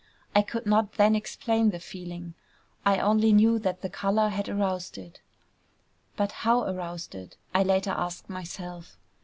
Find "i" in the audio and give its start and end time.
0.33-0.41, 2.87-2.97, 7.53-7.61